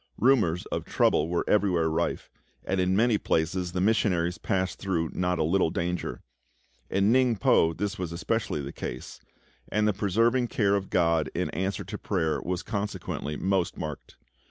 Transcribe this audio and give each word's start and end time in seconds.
Rumours 0.17 0.65
of 0.71 0.83
trouble 0.83 1.29
were 1.29 1.47
everywhere 1.47 1.87
rife, 1.87 2.31
and 2.65 2.81
in 2.81 2.95
many 2.95 3.19
places 3.19 3.71
the 3.73 3.81
missionaries 3.81 4.39
passed 4.39 4.79
through 4.79 5.11
not 5.13 5.37
a 5.37 5.43
little 5.43 5.69
danger. 5.69 6.23
In 6.89 7.13
Ningpo 7.13 7.77
this 7.77 7.99
was 7.99 8.11
especially 8.11 8.63
the 8.63 8.73
case, 8.73 9.21
and 9.71 9.87
the 9.87 9.93
preserving 9.93 10.47
care 10.47 10.73
of 10.73 10.89
GOD 10.89 11.29
in 11.35 11.51
answer 11.51 11.83
to 11.83 11.99
prayer 11.99 12.41
was 12.41 12.63
consequently 12.63 13.37
most 13.37 13.77
marked. 13.77 14.17